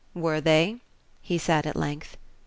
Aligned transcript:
"Were 0.15 0.41
they?" 0.41 0.77
he 1.21 1.37
said 1.37 1.67
at 1.67 1.75
length. 1.75 2.17